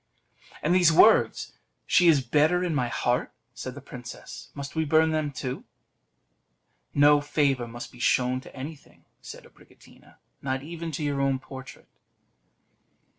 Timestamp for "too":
5.31-5.63